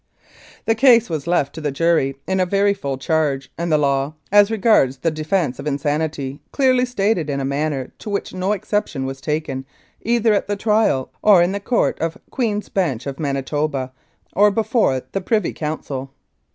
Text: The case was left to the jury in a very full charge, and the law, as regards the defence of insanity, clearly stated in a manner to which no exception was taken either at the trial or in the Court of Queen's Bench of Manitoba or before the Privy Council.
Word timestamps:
The 0.65 0.73
case 0.73 1.11
was 1.11 1.27
left 1.27 1.53
to 1.53 1.61
the 1.61 1.69
jury 1.71 2.15
in 2.25 2.39
a 2.39 2.45
very 2.47 2.73
full 2.73 2.97
charge, 2.97 3.51
and 3.55 3.71
the 3.71 3.77
law, 3.77 4.15
as 4.31 4.49
regards 4.49 4.97
the 4.97 5.11
defence 5.11 5.59
of 5.59 5.67
insanity, 5.67 6.41
clearly 6.51 6.85
stated 6.85 7.29
in 7.29 7.39
a 7.39 7.45
manner 7.45 7.91
to 7.99 8.09
which 8.09 8.33
no 8.33 8.51
exception 8.53 9.05
was 9.05 9.21
taken 9.21 9.63
either 10.01 10.33
at 10.33 10.47
the 10.47 10.55
trial 10.55 11.11
or 11.21 11.43
in 11.43 11.51
the 11.51 11.59
Court 11.59 11.99
of 11.99 12.17
Queen's 12.31 12.67
Bench 12.67 13.05
of 13.05 13.19
Manitoba 13.19 13.91
or 14.33 14.49
before 14.49 15.03
the 15.11 15.21
Privy 15.21 15.53
Council. 15.53 16.09